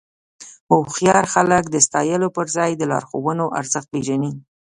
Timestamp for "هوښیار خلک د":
0.73-1.75